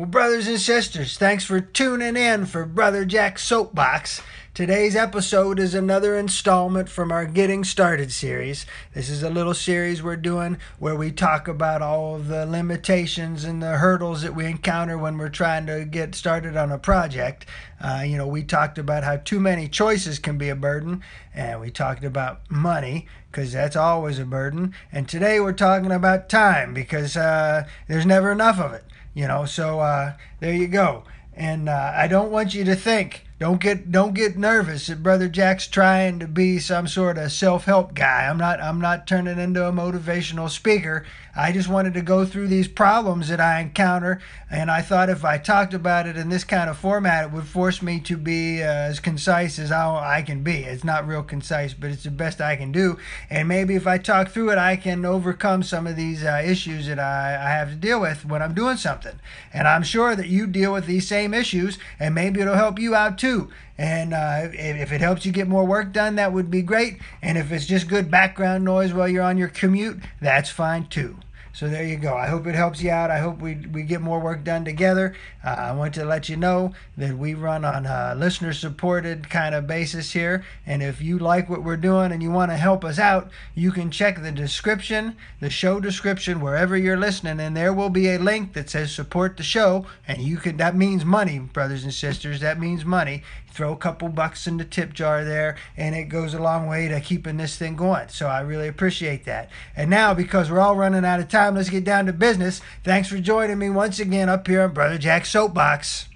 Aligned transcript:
Well, 0.00 0.08
brothers 0.08 0.48
and 0.48 0.58
sisters, 0.58 1.18
thanks 1.18 1.44
for 1.44 1.60
tuning 1.60 2.16
in 2.16 2.46
for 2.46 2.64
Brother 2.64 3.04
Jack's 3.04 3.42
Soapbox. 3.44 4.22
Today's 4.54 4.96
episode 4.96 5.58
is 5.58 5.74
another 5.74 6.16
installment 6.16 6.88
from 6.88 7.12
our 7.12 7.26
Getting 7.26 7.64
Started 7.64 8.10
series. 8.10 8.64
This 8.94 9.10
is 9.10 9.22
a 9.22 9.28
little 9.28 9.52
series 9.52 10.02
we're 10.02 10.16
doing 10.16 10.56
where 10.78 10.96
we 10.96 11.12
talk 11.12 11.48
about 11.48 11.82
all 11.82 12.14
of 12.14 12.28
the 12.28 12.46
limitations 12.46 13.44
and 13.44 13.62
the 13.62 13.76
hurdles 13.76 14.22
that 14.22 14.34
we 14.34 14.46
encounter 14.46 14.96
when 14.96 15.18
we're 15.18 15.28
trying 15.28 15.66
to 15.66 15.84
get 15.84 16.14
started 16.14 16.56
on 16.56 16.72
a 16.72 16.78
project. 16.78 17.44
Uh, 17.78 18.02
you 18.02 18.16
know, 18.16 18.26
we 18.26 18.42
talked 18.42 18.78
about 18.78 19.04
how 19.04 19.18
too 19.18 19.38
many 19.38 19.68
choices 19.68 20.18
can 20.18 20.38
be 20.38 20.48
a 20.48 20.56
burden, 20.56 21.02
and 21.34 21.60
we 21.60 21.70
talked 21.70 22.04
about 22.04 22.50
money 22.50 23.06
because 23.30 23.52
that's 23.52 23.76
always 23.76 24.18
a 24.18 24.24
burden. 24.24 24.74
And 24.90 25.06
today 25.06 25.40
we're 25.40 25.52
talking 25.52 25.92
about 25.92 26.30
time 26.30 26.72
because 26.72 27.18
uh, 27.18 27.66
there's 27.86 28.06
never 28.06 28.32
enough 28.32 28.58
of 28.58 28.72
it. 28.72 28.84
You 29.14 29.26
know, 29.26 29.44
so 29.44 29.80
uh, 29.80 30.14
there 30.40 30.54
you 30.54 30.68
go. 30.68 31.04
And 31.34 31.68
uh, 31.68 31.92
I 31.94 32.06
don't 32.06 32.30
want 32.30 32.54
you 32.54 32.64
to 32.64 32.76
think 32.76 33.24
don't 33.40 33.58
get 33.58 33.90
don't 33.90 34.12
get 34.12 34.36
nervous 34.36 34.88
that 34.88 35.02
brother 35.02 35.26
Jack's 35.26 35.66
trying 35.66 36.18
to 36.18 36.28
be 36.28 36.58
some 36.58 36.86
sort 36.86 37.16
of 37.16 37.32
self-help 37.32 37.94
guy. 37.94 38.28
I'm 38.28 38.36
not 38.36 38.60
I'm 38.60 38.82
not 38.82 39.06
turning 39.06 39.38
into 39.38 39.66
a 39.66 39.72
motivational 39.72 40.50
speaker. 40.50 41.06
I 41.34 41.52
just 41.52 41.68
wanted 41.68 41.94
to 41.94 42.02
go 42.02 42.26
through 42.26 42.48
these 42.48 42.68
problems 42.68 43.28
that 43.28 43.40
I 43.40 43.60
encounter 43.60 44.20
and 44.50 44.70
I 44.70 44.82
thought 44.82 45.08
if 45.08 45.24
I 45.24 45.38
talked 45.38 45.72
about 45.72 46.06
it 46.06 46.18
in 46.18 46.28
this 46.28 46.44
kind 46.44 46.68
of 46.68 46.76
format 46.76 47.24
it 47.24 47.32
would 47.32 47.46
force 47.46 47.80
me 47.80 47.98
to 48.00 48.18
be 48.18 48.62
uh, 48.62 48.66
as 48.66 49.00
concise 49.00 49.58
as 49.58 49.70
how 49.70 49.96
I 49.96 50.20
can 50.20 50.42
be. 50.42 50.64
It's 50.64 50.84
not 50.84 51.08
real 51.08 51.22
concise, 51.22 51.72
but 51.72 51.90
it's 51.90 52.02
the 52.02 52.10
best 52.10 52.42
I 52.42 52.56
can 52.56 52.72
do. 52.72 52.98
And 53.30 53.48
maybe 53.48 53.74
if 53.74 53.86
I 53.86 53.96
talk 53.96 54.28
through 54.28 54.50
it 54.50 54.58
I 54.58 54.76
can 54.76 55.06
overcome 55.06 55.62
some 55.62 55.86
of 55.86 55.96
these 55.96 56.24
uh, 56.24 56.42
issues 56.44 56.88
that 56.88 56.98
I, 56.98 57.36
I 57.36 57.48
have 57.52 57.70
to 57.70 57.76
deal 57.76 58.02
with 58.02 58.26
when 58.26 58.42
I'm 58.42 58.52
doing 58.52 58.76
something. 58.76 59.18
And 59.54 59.66
I'm 59.66 59.82
sure 59.82 60.14
that 60.14 60.28
you 60.28 60.46
deal 60.46 60.74
with 60.74 60.84
these 60.84 61.08
same 61.08 61.32
issues 61.32 61.78
and 61.98 62.14
maybe 62.14 62.42
it'll 62.42 62.54
help 62.54 62.78
you 62.78 62.94
out 62.94 63.16
too 63.16 63.29
too. 63.30 63.48
And 63.78 64.12
uh, 64.12 64.48
if 64.52 64.92
it 64.92 65.00
helps 65.00 65.24
you 65.24 65.32
get 65.32 65.48
more 65.48 65.64
work 65.64 65.92
done, 65.92 66.16
that 66.16 66.32
would 66.32 66.50
be 66.50 66.62
great. 66.62 66.98
And 67.22 67.38
if 67.38 67.50
it's 67.52 67.66
just 67.66 67.88
good 67.88 68.10
background 68.10 68.64
noise 68.64 68.92
while 68.92 69.08
you're 69.08 69.22
on 69.22 69.38
your 69.38 69.48
commute, 69.48 70.00
that's 70.20 70.50
fine 70.50 70.86
too. 70.86 71.16
So 71.52 71.68
there 71.68 71.84
you 71.84 71.96
go. 71.96 72.14
I 72.14 72.28
hope 72.28 72.46
it 72.46 72.54
helps 72.54 72.82
you 72.82 72.90
out. 72.90 73.10
I 73.10 73.18
hope 73.18 73.40
we, 73.40 73.56
we 73.72 73.82
get 73.82 74.00
more 74.00 74.20
work 74.20 74.44
done 74.44 74.64
together. 74.64 75.14
Uh, 75.44 75.48
I 75.48 75.72
want 75.72 75.94
to 75.94 76.04
let 76.04 76.28
you 76.28 76.36
know 76.36 76.72
that 76.96 77.18
we 77.18 77.34
run 77.34 77.64
on 77.64 77.86
a 77.86 78.14
listener 78.16 78.52
supported 78.52 79.28
kind 79.28 79.54
of 79.54 79.66
basis 79.66 80.12
here. 80.12 80.44
And 80.64 80.82
if 80.82 81.02
you 81.02 81.18
like 81.18 81.50
what 81.50 81.64
we're 81.64 81.76
doing 81.76 82.12
and 82.12 82.22
you 82.22 82.30
want 82.30 82.50
to 82.52 82.56
help 82.56 82.84
us 82.84 82.98
out, 82.98 83.30
you 83.54 83.72
can 83.72 83.90
check 83.90 84.22
the 84.22 84.32
description, 84.32 85.16
the 85.40 85.50
show 85.50 85.80
description, 85.80 86.40
wherever 86.40 86.76
you're 86.76 86.96
listening, 86.96 87.40
and 87.40 87.56
there 87.56 87.72
will 87.72 87.90
be 87.90 88.08
a 88.08 88.18
link 88.18 88.52
that 88.52 88.70
says 88.70 88.92
support 88.92 89.36
the 89.36 89.42
show. 89.42 89.86
And 90.06 90.22
you 90.22 90.36
can, 90.36 90.56
that 90.58 90.76
means 90.76 91.04
money, 91.04 91.38
brothers 91.38 91.84
and 91.84 91.92
sisters. 91.92 92.40
That 92.40 92.60
means 92.60 92.84
money 92.84 93.22
throw 93.52 93.72
a 93.72 93.76
couple 93.76 94.08
bucks 94.08 94.46
in 94.46 94.56
the 94.56 94.64
tip 94.64 94.92
jar 94.92 95.24
there, 95.24 95.56
and 95.76 95.94
it 95.94 96.04
goes 96.04 96.34
a 96.34 96.40
long 96.40 96.66
way 96.66 96.88
to 96.88 97.00
keeping 97.00 97.36
this 97.36 97.56
thing 97.56 97.76
going. 97.76 98.08
So 98.08 98.26
I 98.28 98.40
really 98.40 98.68
appreciate 98.68 99.24
that. 99.24 99.50
And 99.76 99.90
now, 99.90 100.14
because 100.14 100.50
we're 100.50 100.60
all 100.60 100.76
running 100.76 101.04
out 101.04 101.20
of 101.20 101.28
time, 101.28 101.39
let's 101.48 101.70
get 101.70 101.84
down 101.84 102.06
to 102.06 102.12
business. 102.12 102.60
Thanks 102.84 103.08
for 103.08 103.18
joining 103.18 103.58
me 103.58 103.70
once 103.70 103.98
again 103.98 104.28
up 104.28 104.46
here 104.46 104.62
on 104.62 104.72
Brother 104.72 104.98
Jack's 104.98 105.30
Soapbox. 105.30 106.06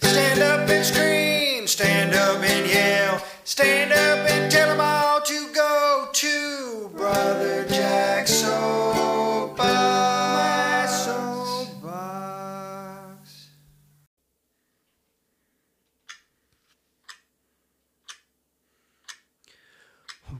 Stand 0.00 0.40
up 0.40 0.68
and 0.68 0.84
scream, 0.84 1.66
stand 1.66 2.14
up 2.14 2.42
and 2.42 2.70
yell, 2.70 3.24
stand 3.44 3.92
up 3.92 4.30
and 4.30 4.50
tell 4.50 4.68
them 4.68 4.80
all 4.80 4.95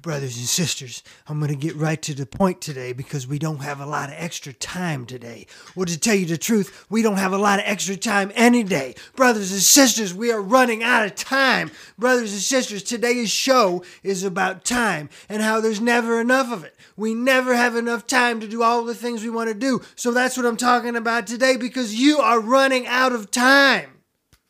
Brothers 0.06 0.37
and 0.37 0.47
sisters, 0.47 1.03
I'm 1.27 1.41
going 1.41 1.50
to 1.50 1.56
get 1.56 1.75
right 1.75 2.00
to 2.03 2.15
the 2.15 2.27
point 2.27 2.61
today 2.61 2.93
because 2.93 3.27
we 3.27 3.41
don't 3.41 3.59
have 3.62 3.81
a 3.81 3.87
lot 3.87 4.09
of 4.09 4.15
extra 4.17 4.53
time 4.53 5.05
today. 5.05 5.49
Well, 5.75 5.87
to 5.87 5.99
tell 5.99 6.15
you 6.15 6.27
the 6.27 6.39
truth, 6.39 6.87
we 6.89 7.03
don't 7.03 7.17
have 7.17 7.33
a 7.33 7.39
lot 7.39 7.59
of 7.59 7.65
extra 7.67 7.97
time 7.97 8.31
any 8.37 8.62
day. 8.62 8.94
Brothers 9.17 9.50
and 9.50 9.61
sisters, 9.61 10.15
we 10.15 10.31
are 10.31 10.41
running 10.41 10.84
out 10.84 11.05
of 11.05 11.17
time. 11.17 11.72
Brothers 11.99 12.33
and 12.33 12.41
sisters, 12.41 12.84
today's 12.84 13.33
show 13.33 13.83
is 14.05 14.22
about 14.22 14.65
time 14.65 15.09
and 15.28 15.43
how 15.43 15.61
there's 15.61 15.81
never 15.81 16.21
enough 16.21 16.53
of 16.53 16.62
it. 16.62 16.77
We 16.97 17.12
never 17.12 17.56
have 17.56 17.75
enough 17.75 18.06
time 18.06 18.38
to 18.38 18.47
do 18.47 18.62
all 18.62 18.84
the 18.84 18.94
things 18.94 19.25
we 19.25 19.31
want 19.31 19.49
to 19.49 19.55
do. 19.55 19.83
So 19.97 20.12
that's 20.12 20.37
what 20.37 20.47
I'm 20.47 20.56
talking 20.56 20.94
about 20.94 21.27
today 21.27 21.56
because 21.56 21.97
you 21.97 22.21
are 22.21 22.38
running 22.38 22.87
out 22.87 23.11
of 23.11 23.33
time. 23.33 23.95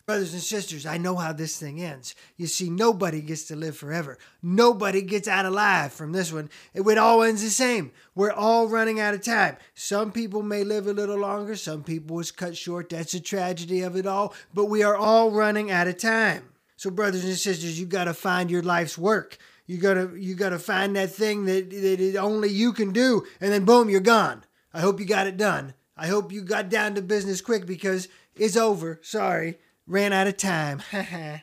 Brothers 0.06 0.34
and 0.34 0.42
sisters, 0.42 0.86
I 0.86 0.98
know 0.98 1.16
how 1.16 1.32
this 1.32 1.58
thing 1.58 1.82
ends. 1.82 2.14
You 2.36 2.46
see, 2.46 2.70
nobody 2.70 3.20
gets 3.20 3.42
to 3.46 3.56
live 3.56 3.76
forever. 3.76 4.18
Nobody 4.40 5.02
gets 5.02 5.26
out 5.26 5.46
alive 5.46 5.92
from 5.92 6.12
this 6.12 6.32
one. 6.32 6.48
It 6.74 6.96
all 6.96 7.24
ends 7.24 7.42
the 7.42 7.50
same. 7.50 7.90
We're 8.14 8.30
all 8.30 8.68
running 8.68 9.00
out 9.00 9.14
of 9.14 9.24
time. 9.24 9.56
Some 9.74 10.12
people 10.12 10.42
may 10.42 10.62
live 10.62 10.86
a 10.86 10.92
little 10.92 11.18
longer, 11.18 11.56
some 11.56 11.82
people 11.82 12.20
is 12.20 12.30
cut 12.30 12.56
short. 12.56 12.88
That's 12.88 13.14
a 13.14 13.20
tragedy 13.20 13.80
of 13.80 13.96
it 13.96 14.06
all. 14.06 14.32
But 14.54 14.66
we 14.66 14.84
are 14.84 14.94
all 14.94 15.32
running 15.32 15.72
out 15.72 15.88
of 15.88 15.98
time. 15.98 16.50
So, 16.76 16.88
brothers 16.90 17.24
and 17.24 17.34
sisters, 17.34 17.80
you 17.80 17.86
gotta 17.86 18.14
find 18.14 18.48
your 18.48 18.62
life's 18.62 18.96
work. 18.96 19.38
You 19.66 19.78
gotta 19.78 20.12
you 20.16 20.36
gotta 20.36 20.60
find 20.60 20.94
that 20.94 21.10
thing 21.10 21.46
that, 21.46 21.70
that 21.70 22.16
only 22.16 22.50
you 22.50 22.72
can 22.72 22.92
do, 22.92 23.26
and 23.40 23.52
then 23.52 23.64
boom, 23.64 23.90
you're 23.90 23.98
gone. 23.98 24.44
I 24.72 24.82
hope 24.82 25.00
you 25.00 25.06
got 25.06 25.26
it 25.26 25.36
done. 25.36 25.74
I 25.96 26.06
hope 26.06 26.30
you 26.30 26.42
got 26.42 26.68
down 26.68 26.94
to 26.94 27.02
business 27.02 27.40
quick 27.40 27.66
because 27.66 28.06
it's 28.36 28.56
over. 28.56 29.00
Sorry 29.02 29.58
ran 29.86 30.12
out 30.12 30.26
of 30.26 30.36
time. 30.36 30.82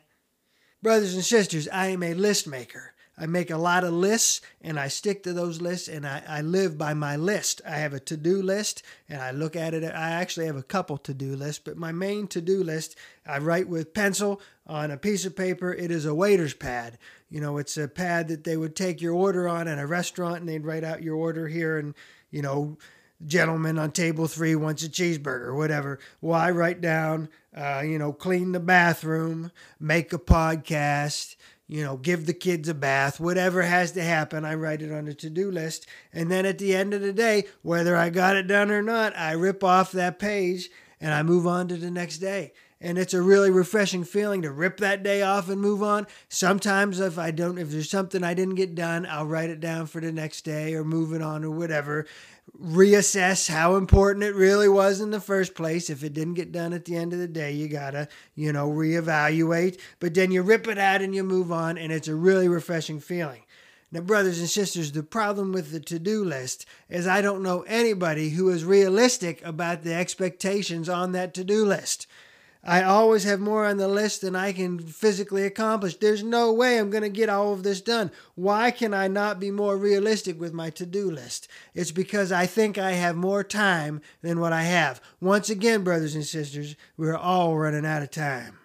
Brothers 0.81 1.13
and 1.15 1.23
sisters, 1.23 1.67
I 1.69 1.87
am 1.87 2.03
a 2.03 2.13
list 2.13 2.47
maker. 2.47 2.93
I 3.17 3.27
make 3.27 3.51
a 3.51 3.57
lot 3.57 3.83
of 3.83 3.93
lists 3.93 4.41
and 4.59 4.79
I 4.79 4.87
stick 4.87 5.21
to 5.23 5.33
those 5.33 5.61
lists 5.61 5.87
and 5.87 6.05
I, 6.05 6.23
I 6.27 6.41
live 6.41 6.79
by 6.79 6.95
my 6.95 7.15
list. 7.15 7.61
I 7.65 7.75
have 7.75 7.93
a 7.93 7.99
to 8.01 8.17
do 8.17 8.41
list 8.41 8.81
and 9.07 9.21
I 9.21 9.31
look 9.31 9.55
at 9.55 9.75
it. 9.75 9.83
I 9.83 10.11
actually 10.11 10.47
have 10.47 10.55
a 10.55 10.63
couple 10.63 10.97
to 10.97 11.13
do 11.13 11.35
lists, 11.35 11.61
but 11.63 11.77
my 11.77 11.91
main 11.91 12.27
to 12.29 12.41
do 12.41 12.63
list 12.63 12.95
I 13.25 13.37
write 13.37 13.69
with 13.69 13.93
pencil 13.93 14.41
on 14.65 14.89
a 14.89 14.97
piece 14.97 15.25
of 15.25 15.35
paper. 15.35 15.71
It 15.71 15.91
is 15.91 16.05
a 16.05 16.15
waiter's 16.15 16.55
pad. 16.55 16.97
You 17.29 17.39
know, 17.39 17.57
it's 17.57 17.77
a 17.77 17.87
pad 17.87 18.29
that 18.29 18.43
they 18.43 18.57
would 18.57 18.75
take 18.75 18.99
your 18.99 19.13
order 19.13 19.47
on 19.47 19.67
at 19.67 19.79
a 19.79 19.85
restaurant 19.85 20.37
and 20.37 20.49
they'd 20.49 20.65
write 20.65 20.83
out 20.83 21.03
your 21.03 21.15
order 21.15 21.47
here 21.47 21.77
and, 21.77 21.93
you 22.31 22.41
know, 22.41 22.77
gentleman 23.25 23.77
on 23.77 23.91
table 23.91 24.27
three 24.27 24.55
wants 24.55 24.83
a 24.83 24.89
cheeseburger, 24.89 25.55
whatever. 25.55 25.99
Well, 26.21 26.39
I 26.39 26.51
write 26.51 26.81
down, 26.81 27.29
uh, 27.55 27.81
you 27.85 27.97
know, 27.97 28.13
clean 28.13 28.51
the 28.51 28.59
bathroom, 28.59 29.51
make 29.79 30.13
a 30.13 30.19
podcast, 30.19 31.35
you 31.67 31.83
know, 31.83 31.97
give 31.97 32.25
the 32.25 32.33
kids 32.33 32.67
a 32.67 32.73
bath, 32.73 33.19
whatever 33.19 33.61
has 33.61 33.93
to 33.93 34.03
happen, 34.03 34.45
I 34.45 34.55
write 34.55 34.81
it 34.81 34.91
on 34.91 35.05
the 35.05 35.13
to 35.15 35.29
do 35.29 35.49
list. 35.49 35.87
And 36.11 36.29
then 36.29 36.45
at 36.45 36.57
the 36.57 36.75
end 36.75 36.93
of 36.93 37.01
the 37.01 37.13
day, 37.13 37.45
whether 37.61 37.95
I 37.95 38.09
got 38.09 38.35
it 38.35 38.47
done 38.47 38.69
or 38.69 38.81
not, 38.81 39.17
I 39.17 39.31
rip 39.31 39.63
off 39.63 39.91
that 39.93 40.19
page 40.19 40.69
and 40.99 41.13
I 41.13 41.23
move 41.23 41.47
on 41.47 41.67
to 41.69 41.77
the 41.77 41.91
next 41.91 42.19
day. 42.19 42.53
And 42.79 42.97
it's 42.97 43.13
a 43.13 43.21
really 43.21 43.49
refreshing 43.49 44.03
feeling 44.03 44.41
to 44.41 44.51
rip 44.51 44.77
that 44.77 45.03
day 45.03 45.21
off 45.21 45.47
and 45.47 45.61
move 45.61 45.81
on. 45.81 46.05
Sometimes 46.27 46.99
if 46.99 47.17
I 47.17 47.31
don't 47.31 47.57
if 47.57 47.71
there's 47.71 47.89
something 47.89 48.25
I 48.25 48.33
didn't 48.33 48.55
get 48.55 48.75
done, 48.75 49.07
I'll 49.09 49.25
write 49.25 49.49
it 49.49 49.61
down 49.61 49.87
for 49.87 50.01
the 50.01 50.11
next 50.11 50.41
day 50.41 50.73
or 50.75 50.83
move 50.83 51.13
it 51.13 51.21
on 51.21 51.45
or 51.45 51.51
whatever 51.51 52.05
reassess 52.59 53.49
how 53.49 53.75
important 53.75 54.23
it 54.23 54.35
really 54.35 54.69
was 54.69 55.01
in 55.01 55.11
the 55.11 55.19
first 55.19 55.55
place. 55.55 55.89
If 55.89 56.03
it 56.03 56.13
didn't 56.13 56.35
get 56.35 56.51
done 56.51 56.73
at 56.73 56.85
the 56.85 56.95
end 56.95 57.13
of 57.13 57.19
the 57.19 57.27
day, 57.27 57.51
you 57.51 57.67
gotta, 57.67 58.07
you 58.35 58.53
know, 58.53 58.69
reevaluate. 58.69 59.79
But 59.99 60.13
then 60.13 60.31
you 60.31 60.41
rip 60.41 60.67
it 60.67 60.77
out 60.77 61.01
and 61.01 61.15
you 61.15 61.23
move 61.23 61.51
on, 61.51 61.77
and 61.77 61.91
it's 61.91 62.07
a 62.07 62.15
really 62.15 62.47
refreshing 62.47 62.99
feeling. 62.99 63.43
Now, 63.91 64.01
brothers 64.01 64.39
and 64.39 64.49
sisters, 64.49 64.91
the 64.91 65.03
problem 65.03 65.51
with 65.51 65.71
the 65.71 65.79
to 65.81 65.99
do 65.99 66.23
list 66.23 66.65
is 66.89 67.05
I 67.05 67.21
don't 67.21 67.43
know 67.43 67.61
anybody 67.67 68.31
who 68.31 68.49
is 68.49 68.65
realistic 68.65 69.43
about 69.45 69.83
the 69.83 69.93
expectations 69.93 70.89
on 70.89 71.11
that 71.11 71.33
to 71.35 71.43
do 71.43 71.63
list. 71.63 72.07
I 72.65 72.83
always 72.83 73.25
have 73.25 73.41
more 73.41 73.65
on 73.65 73.75
the 73.75 73.89
list 73.89 74.21
than 74.21 74.37
I 74.37 74.53
can 74.53 74.79
physically 74.79 75.43
accomplish. 75.43 75.97
There's 75.97 76.23
no 76.23 76.53
way 76.53 76.79
I'm 76.79 76.89
going 76.89 77.03
to 77.03 77.09
get 77.09 77.27
all 77.27 77.51
of 77.51 77.63
this 77.63 77.81
done. 77.81 78.09
Why 78.35 78.71
can 78.71 78.93
I 78.93 79.09
not 79.09 79.39
be 79.39 79.51
more 79.51 79.77
realistic 79.77 80.39
with 80.39 80.53
my 80.53 80.69
to 80.71 80.85
do 80.85 81.11
list? 81.11 81.49
It's 81.73 81.91
because 81.91 82.31
I 82.31 82.45
think 82.45 82.77
I 82.77 82.93
have 82.93 83.17
more 83.17 83.43
time 83.43 83.99
than 84.21 84.39
what 84.39 84.53
I 84.53 84.63
have. 84.63 85.01
Once 85.19 85.49
again, 85.49 85.83
brothers 85.83 86.15
and 86.15 86.25
sisters, 86.25 86.77
we're 86.95 87.17
all 87.17 87.57
running 87.57 87.85
out 87.85 88.01
of 88.01 88.11
time. 88.11 88.59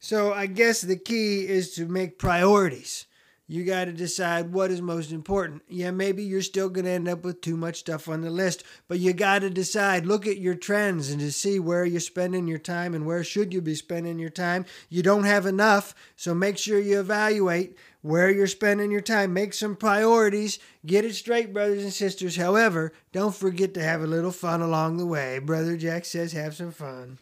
So 0.00 0.32
I 0.32 0.46
guess 0.46 0.80
the 0.80 0.96
key 0.96 1.46
is 1.46 1.72
to 1.76 1.86
make 1.86 2.18
priorities. 2.18 3.06
You 3.48 3.64
got 3.64 3.84
to 3.84 3.92
decide 3.92 4.52
what 4.52 4.72
is 4.72 4.82
most 4.82 5.12
important. 5.12 5.62
Yeah, 5.68 5.92
maybe 5.92 6.24
you're 6.24 6.42
still 6.42 6.68
going 6.68 6.84
to 6.84 6.90
end 6.90 7.08
up 7.08 7.24
with 7.24 7.40
too 7.40 7.56
much 7.56 7.76
stuff 7.76 8.08
on 8.08 8.22
the 8.22 8.30
list, 8.30 8.64
but 8.88 8.98
you 8.98 9.12
got 9.12 9.40
to 9.40 9.50
decide. 9.50 10.04
Look 10.04 10.26
at 10.26 10.38
your 10.38 10.56
trends 10.56 11.10
and 11.10 11.20
to 11.20 11.30
see 11.30 11.60
where 11.60 11.84
you're 11.84 12.00
spending 12.00 12.48
your 12.48 12.58
time 12.58 12.94
and 12.94 13.06
where 13.06 13.22
should 13.22 13.54
you 13.54 13.60
be 13.60 13.76
spending 13.76 14.18
your 14.18 14.30
time. 14.30 14.64
You 14.88 15.02
don't 15.02 15.24
have 15.24 15.46
enough, 15.46 15.94
so 16.16 16.34
make 16.34 16.58
sure 16.58 16.80
you 16.80 16.98
evaluate 16.98 17.76
where 18.02 18.30
you're 18.30 18.48
spending 18.48 18.90
your 18.90 19.00
time. 19.00 19.32
Make 19.32 19.54
some 19.54 19.76
priorities. 19.76 20.58
Get 20.84 21.04
it 21.04 21.14
straight, 21.14 21.52
brothers 21.52 21.84
and 21.84 21.92
sisters. 21.92 22.36
However, 22.36 22.92
don't 23.12 23.34
forget 23.34 23.74
to 23.74 23.82
have 23.82 24.02
a 24.02 24.08
little 24.08 24.32
fun 24.32 24.60
along 24.60 24.96
the 24.96 25.06
way. 25.06 25.38
Brother 25.38 25.76
Jack 25.76 26.04
says 26.04 26.32
have 26.32 26.56
some 26.56 26.72
fun 26.72 27.18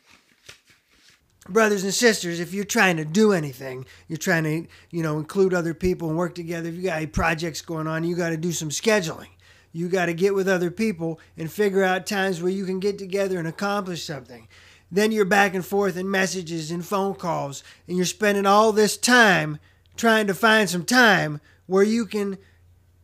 brothers 1.48 1.84
and 1.84 1.94
sisters, 1.94 2.40
if 2.40 2.54
you're 2.54 2.64
trying 2.64 2.96
to 2.96 3.04
do 3.04 3.32
anything, 3.32 3.84
you're 4.08 4.16
trying 4.16 4.44
to, 4.44 4.66
you 4.90 5.02
know, 5.02 5.18
include 5.18 5.54
other 5.54 5.74
people 5.74 6.08
and 6.08 6.18
work 6.18 6.34
together, 6.34 6.68
if 6.68 6.74
you 6.74 6.82
got 6.82 7.12
projects 7.12 7.60
going 7.60 7.86
on, 7.86 8.04
you 8.04 8.16
got 8.16 8.30
to 8.30 8.36
do 8.36 8.52
some 8.52 8.70
scheduling. 8.70 9.28
You 9.72 9.88
got 9.88 10.06
to 10.06 10.14
get 10.14 10.34
with 10.34 10.48
other 10.48 10.70
people 10.70 11.18
and 11.36 11.50
figure 11.50 11.82
out 11.82 12.06
times 12.06 12.40
where 12.40 12.52
you 12.52 12.64
can 12.64 12.78
get 12.78 12.96
together 12.98 13.38
and 13.38 13.48
accomplish 13.48 14.04
something. 14.04 14.46
Then 14.90 15.10
you're 15.10 15.24
back 15.24 15.54
and 15.54 15.66
forth 15.66 15.96
in 15.96 16.08
messages 16.10 16.70
and 16.70 16.86
phone 16.86 17.14
calls, 17.14 17.64
and 17.88 17.96
you're 17.96 18.06
spending 18.06 18.46
all 18.46 18.70
this 18.70 18.96
time 18.96 19.58
trying 19.96 20.28
to 20.28 20.34
find 20.34 20.70
some 20.70 20.84
time 20.84 21.40
where 21.66 21.82
you 21.82 22.06
can 22.06 22.38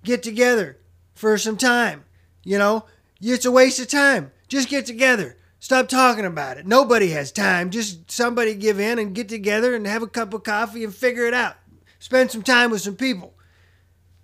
get 0.05 0.23
together 0.23 0.79
for 1.15 1.37
some 1.37 1.57
time. 1.57 2.05
You 2.45 2.59
know, 2.59 2.85
it's 3.21 3.45
a 3.45 3.51
waste 3.51 3.81
of 3.81 3.89
time. 3.89 4.31
Just 4.47 4.69
get 4.69 4.87
together. 4.87 5.37
Stop 5.63 5.89
talking 5.89 6.25
about 6.25 6.57
it. 6.57 6.67
Nobody 6.67 7.11
has 7.11 7.31
time. 7.31 7.69
Just 7.69 8.11
somebody 8.11 8.55
give 8.55 8.81
in 8.81 8.99
and 8.99 9.15
get 9.15 9.29
together 9.29 9.75
and 9.75 9.87
have 9.87 10.03
a 10.03 10.07
cup 10.07 10.33
of 10.33 10.43
coffee 10.43 10.85
and 10.85 10.95
figure 10.95 11.27
it 11.27 11.35
out. 11.35 11.57
Spend 11.99 12.31
some 12.31 12.43
time 12.43 12.71
with 12.71 12.81
some 12.81 12.97
people. 12.97 13.35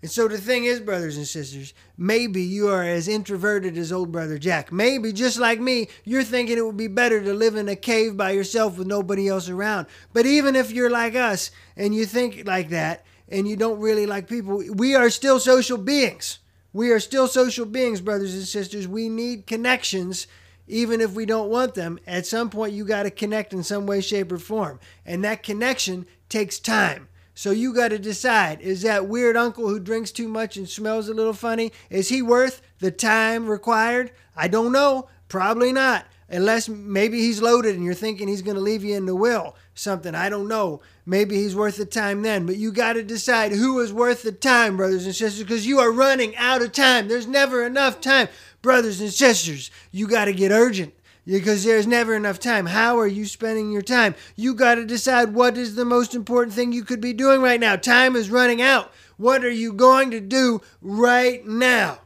And 0.00 0.10
so 0.10 0.28
the 0.28 0.38
thing 0.38 0.64
is, 0.64 0.80
brothers 0.80 1.18
and 1.18 1.26
sisters, 1.26 1.74
maybe 1.98 2.40
you 2.40 2.68
are 2.68 2.82
as 2.82 3.06
introverted 3.06 3.76
as 3.76 3.92
old 3.92 4.12
brother 4.12 4.38
Jack. 4.38 4.72
Maybe 4.72 5.12
just 5.12 5.38
like 5.38 5.60
me, 5.60 5.88
you're 6.04 6.24
thinking 6.24 6.56
it 6.56 6.64
would 6.64 6.76
be 6.76 6.88
better 6.88 7.22
to 7.22 7.34
live 7.34 7.54
in 7.54 7.68
a 7.68 7.76
cave 7.76 8.16
by 8.16 8.30
yourself 8.30 8.78
with 8.78 8.86
nobody 8.86 9.28
else 9.28 9.50
around. 9.50 9.88
But 10.14 10.24
even 10.24 10.56
if 10.56 10.70
you're 10.70 10.90
like 10.90 11.14
us 11.14 11.50
and 11.76 11.94
you 11.94 12.06
think 12.06 12.46
like 12.46 12.70
that 12.70 13.04
and 13.28 13.46
you 13.46 13.56
don't 13.56 13.80
really 13.80 14.06
like 14.06 14.26
people, 14.26 14.62
we 14.72 14.94
are 14.94 15.10
still 15.10 15.38
social 15.38 15.76
beings. 15.76 16.38
We 16.72 16.92
are 16.92 17.00
still 17.00 17.28
social 17.28 17.66
beings, 17.66 18.00
brothers 18.00 18.34
and 18.34 18.44
sisters. 18.44 18.88
We 18.88 19.10
need 19.10 19.46
connections 19.46 20.26
even 20.68 21.00
if 21.00 21.12
we 21.12 21.26
don't 21.26 21.50
want 21.50 21.74
them, 21.74 21.98
at 22.06 22.26
some 22.26 22.50
point 22.50 22.72
you 22.72 22.84
got 22.84 23.04
to 23.04 23.10
connect 23.10 23.52
in 23.52 23.62
some 23.62 23.86
way, 23.86 24.00
shape, 24.00 24.32
or 24.32 24.38
form. 24.38 24.80
And 25.04 25.24
that 25.24 25.42
connection 25.42 26.06
takes 26.28 26.58
time. 26.58 27.08
So 27.34 27.50
you 27.50 27.74
got 27.74 27.88
to 27.88 27.98
decide 27.98 28.60
is 28.62 28.82
that 28.82 29.08
weird 29.08 29.36
uncle 29.36 29.68
who 29.68 29.78
drinks 29.78 30.10
too 30.10 30.26
much 30.26 30.56
and 30.56 30.68
smells 30.68 31.08
a 31.08 31.14
little 31.14 31.34
funny, 31.34 31.70
is 31.90 32.08
he 32.08 32.22
worth 32.22 32.62
the 32.78 32.90
time 32.90 33.46
required? 33.46 34.10
I 34.34 34.48
don't 34.48 34.72
know. 34.72 35.08
Probably 35.28 35.72
not. 35.72 36.06
Unless 36.28 36.68
maybe 36.68 37.20
he's 37.20 37.40
loaded 37.40 37.76
and 37.76 37.84
you're 37.84 37.94
thinking 37.94 38.26
he's 38.26 38.42
going 38.42 38.56
to 38.56 38.60
leave 38.62 38.82
you 38.82 38.96
in 38.96 39.06
the 39.06 39.14
will. 39.14 39.54
Something. 39.74 40.14
I 40.14 40.28
don't 40.28 40.48
know. 40.48 40.80
Maybe 41.04 41.36
he's 41.36 41.54
worth 41.54 41.76
the 41.76 41.84
time 41.84 42.22
then. 42.22 42.46
But 42.46 42.56
you 42.56 42.72
got 42.72 42.94
to 42.94 43.02
decide 43.02 43.52
who 43.52 43.78
is 43.80 43.92
worth 43.92 44.22
the 44.22 44.32
time, 44.32 44.76
brothers 44.76 45.04
and 45.04 45.14
sisters, 45.14 45.42
because 45.42 45.66
you 45.66 45.78
are 45.78 45.92
running 45.92 46.34
out 46.36 46.62
of 46.62 46.72
time. 46.72 47.06
There's 47.06 47.28
never 47.28 47.64
enough 47.64 48.00
time 48.00 48.28
brothers 48.66 49.00
and 49.00 49.12
sisters, 49.12 49.70
you 49.92 50.08
got 50.08 50.24
to 50.24 50.32
get 50.32 50.50
urgent 50.50 50.92
because 51.24 51.62
there's 51.62 51.86
never 51.86 52.16
enough 52.16 52.40
time. 52.40 52.66
How 52.66 52.98
are 52.98 53.06
you 53.06 53.24
spending 53.24 53.70
your 53.70 53.80
time? 53.80 54.16
You 54.34 54.54
got 54.54 54.74
to 54.74 54.84
decide 54.84 55.34
what 55.34 55.56
is 55.56 55.76
the 55.76 55.84
most 55.84 56.16
important 56.16 56.52
thing 56.52 56.72
you 56.72 56.82
could 56.82 57.00
be 57.00 57.12
doing 57.12 57.40
right 57.40 57.60
now. 57.60 57.76
Time 57.76 58.16
is 58.16 58.28
running 58.28 58.60
out. 58.60 58.92
What 59.18 59.44
are 59.44 59.50
you 59.50 59.72
going 59.72 60.10
to 60.10 60.18
do 60.18 60.62
right 60.82 61.46
now? 61.46 62.00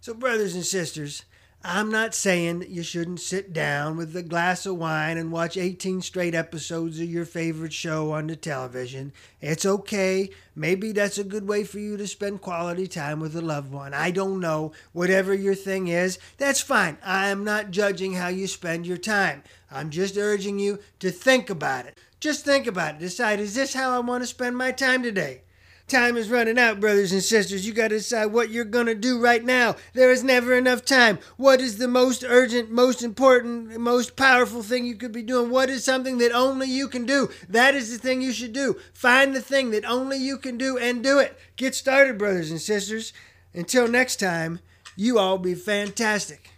So, 0.00 0.14
brothers 0.14 0.56
and 0.56 0.66
sisters, 0.66 1.24
I'm 1.66 1.90
not 1.90 2.14
saying 2.14 2.58
that 2.58 2.68
you 2.68 2.82
shouldn't 2.82 3.20
sit 3.20 3.54
down 3.54 3.96
with 3.96 4.14
a 4.14 4.22
glass 4.22 4.66
of 4.66 4.76
wine 4.76 5.16
and 5.16 5.32
watch 5.32 5.56
18 5.56 6.02
straight 6.02 6.34
episodes 6.34 7.00
of 7.00 7.08
your 7.08 7.24
favorite 7.24 7.72
show 7.72 8.12
on 8.12 8.26
the 8.26 8.36
television. 8.36 9.14
It's 9.40 9.64
okay. 9.64 10.28
Maybe 10.54 10.92
that's 10.92 11.16
a 11.16 11.24
good 11.24 11.48
way 11.48 11.64
for 11.64 11.78
you 11.78 11.96
to 11.96 12.06
spend 12.06 12.42
quality 12.42 12.86
time 12.86 13.18
with 13.18 13.34
a 13.34 13.40
loved 13.40 13.72
one. 13.72 13.94
I 13.94 14.10
don't 14.10 14.40
know. 14.40 14.72
Whatever 14.92 15.32
your 15.32 15.54
thing 15.54 15.88
is, 15.88 16.18
that's 16.36 16.60
fine. 16.60 16.98
I 17.02 17.28
am 17.28 17.44
not 17.44 17.70
judging 17.70 18.12
how 18.12 18.28
you 18.28 18.46
spend 18.46 18.86
your 18.86 18.98
time. 18.98 19.42
I'm 19.70 19.88
just 19.88 20.18
urging 20.18 20.58
you 20.58 20.80
to 20.98 21.10
think 21.10 21.48
about 21.48 21.86
it. 21.86 21.96
Just 22.20 22.44
think 22.44 22.66
about 22.66 22.96
it. 22.96 23.00
Decide, 23.00 23.40
is 23.40 23.54
this 23.54 23.72
how 23.72 23.90
I 23.90 24.00
want 24.00 24.22
to 24.22 24.26
spend 24.26 24.58
my 24.58 24.70
time 24.70 25.02
today? 25.02 25.43
Time 25.86 26.16
is 26.16 26.30
running 26.30 26.58
out, 26.58 26.80
brothers 26.80 27.12
and 27.12 27.22
sisters. 27.22 27.66
You 27.66 27.74
got 27.74 27.88
to 27.88 27.98
decide 27.98 28.26
what 28.26 28.48
you're 28.48 28.64
going 28.64 28.86
to 28.86 28.94
do 28.94 29.20
right 29.20 29.44
now. 29.44 29.76
There 29.92 30.10
is 30.10 30.24
never 30.24 30.56
enough 30.56 30.82
time. 30.82 31.18
What 31.36 31.60
is 31.60 31.76
the 31.76 31.88
most 31.88 32.24
urgent, 32.26 32.70
most 32.70 33.02
important, 33.02 33.78
most 33.78 34.16
powerful 34.16 34.62
thing 34.62 34.86
you 34.86 34.94
could 34.96 35.12
be 35.12 35.22
doing? 35.22 35.50
What 35.50 35.68
is 35.68 35.84
something 35.84 36.16
that 36.18 36.32
only 36.32 36.68
you 36.68 36.88
can 36.88 37.04
do? 37.04 37.28
That 37.50 37.74
is 37.74 37.92
the 37.92 37.98
thing 37.98 38.22
you 38.22 38.32
should 38.32 38.54
do. 38.54 38.76
Find 38.94 39.36
the 39.36 39.42
thing 39.42 39.72
that 39.72 39.84
only 39.84 40.16
you 40.16 40.38
can 40.38 40.56
do 40.56 40.78
and 40.78 41.02
do 41.04 41.18
it. 41.18 41.38
Get 41.56 41.74
started, 41.74 42.16
brothers 42.16 42.50
and 42.50 42.62
sisters. 42.62 43.12
Until 43.52 43.86
next 43.86 44.16
time, 44.16 44.60
you 44.96 45.18
all 45.18 45.36
be 45.36 45.54
fantastic. 45.54 46.53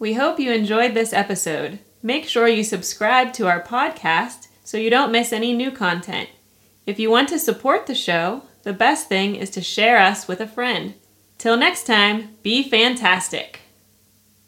We 0.00 0.14
hope 0.14 0.38
you 0.38 0.52
enjoyed 0.52 0.94
this 0.94 1.12
episode. 1.12 1.80
Make 2.04 2.28
sure 2.28 2.46
you 2.46 2.62
subscribe 2.62 3.32
to 3.32 3.48
our 3.48 3.60
podcast 3.60 4.46
so 4.62 4.76
you 4.76 4.90
don't 4.90 5.10
miss 5.10 5.32
any 5.32 5.52
new 5.52 5.72
content. 5.72 6.28
If 6.86 7.00
you 7.00 7.10
want 7.10 7.28
to 7.30 7.38
support 7.38 7.86
the 7.86 7.96
show, 7.96 8.42
the 8.62 8.72
best 8.72 9.08
thing 9.08 9.34
is 9.34 9.50
to 9.50 9.60
share 9.60 9.98
us 9.98 10.28
with 10.28 10.40
a 10.40 10.46
friend. 10.46 10.94
Till 11.36 11.56
next 11.56 11.84
time, 11.84 12.36
be 12.44 12.62
fantastic. 12.62 13.60